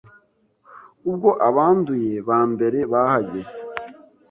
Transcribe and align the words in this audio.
ubwo 1.09 1.29
abanduye 1.49 2.11
ba 2.27 2.39
mbere 2.53 2.79
bahageze 2.91 3.59